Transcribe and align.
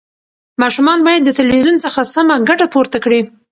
ماشومان 0.61 0.99
باید 1.07 1.21
د 1.25 1.29
تلویزیون 1.39 1.77
څخه 1.85 1.99
سمه 2.13 2.35
ګټه 2.49 2.65
پورته 2.73 2.97
کړي. 3.03 3.21